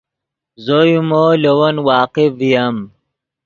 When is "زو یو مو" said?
0.65-1.23